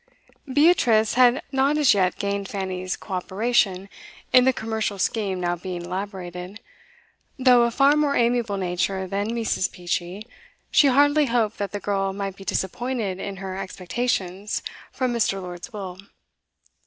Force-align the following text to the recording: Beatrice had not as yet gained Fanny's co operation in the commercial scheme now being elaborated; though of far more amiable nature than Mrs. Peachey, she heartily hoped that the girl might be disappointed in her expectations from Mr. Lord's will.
Beatrice 0.51 1.13
had 1.13 1.43
not 1.51 1.77
as 1.77 1.93
yet 1.93 2.15
gained 2.17 2.47
Fanny's 2.49 2.95
co 2.97 3.13
operation 3.13 3.87
in 4.33 4.45
the 4.45 4.51
commercial 4.51 4.97
scheme 4.97 5.39
now 5.39 5.55
being 5.55 5.83
elaborated; 5.83 6.59
though 7.37 7.61
of 7.65 7.75
far 7.75 7.95
more 7.95 8.15
amiable 8.15 8.57
nature 8.57 9.05
than 9.05 9.29
Mrs. 9.29 9.71
Peachey, 9.71 10.25
she 10.71 10.87
heartily 10.87 11.27
hoped 11.27 11.59
that 11.59 11.71
the 11.71 11.79
girl 11.79 12.13
might 12.13 12.35
be 12.35 12.43
disappointed 12.43 13.19
in 13.19 13.35
her 13.35 13.55
expectations 13.55 14.63
from 14.91 15.13
Mr. 15.13 15.39
Lord's 15.39 15.71
will. 15.71 15.99